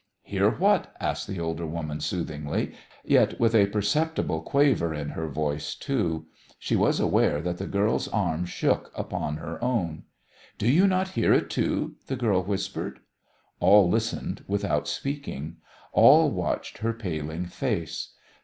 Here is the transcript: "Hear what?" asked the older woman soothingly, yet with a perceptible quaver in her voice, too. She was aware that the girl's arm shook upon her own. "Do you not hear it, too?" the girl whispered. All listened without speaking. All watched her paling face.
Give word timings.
"Hear 0.23 0.49
what?" 0.49 0.95
asked 0.99 1.27
the 1.27 1.39
older 1.39 1.67
woman 1.67 1.99
soothingly, 2.01 2.73
yet 3.05 3.39
with 3.39 3.53
a 3.53 3.67
perceptible 3.67 4.41
quaver 4.41 4.95
in 4.95 5.09
her 5.09 5.27
voice, 5.29 5.75
too. 5.75 6.25
She 6.57 6.75
was 6.75 6.99
aware 6.99 7.39
that 7.43 7.59
the 7.59 7.67
girl's 7.67 8.07
arm 8.07 8.45
shook 8.47 8.91
upon 8.95 9.37
her 9.37 9.63
own. 9.63 10.05
"Do 10.57 10.67
you 10.67 10.87
not 10.87 11.09
hear 11.09 11.33
it, 11.33 11.51
too?" 11.51 11.97
the 12.07 12.15
girl 12.15 12.41
whispered. 12.41 12.99
All 13.59 13.87
listened 13.91 14.43
without 14.47 14.87
speaking. 14.87 15.57
All 15.93 16.31
watched 16.31 16.79
her 16.79 16.93
paling 16.93 17.45
face. 17.45 18.13